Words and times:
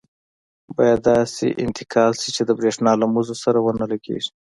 باید 0.77 0.99
داسې 1.11 1.47
انتقال 1.63 2.11
شي 2.21 2.29
چې 2.35 2.41
د 2.45 2.49
بریښنا 2.59 2.91
له 3.01 3.05
مزو 3.13 3.35
سره 3.43 3.57
ونه 3.61 3.85
لګېږي. 3.91 4.31